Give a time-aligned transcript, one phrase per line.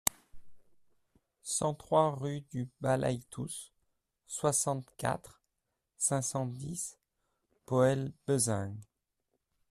[1.43, 3.71] cent trois rue du Balaïtous,
[4.25, 5.43] soixante-quatre,
[5.95, 6.97] cinq cent dix,
[7.67, 8.75] Boeil-Bezing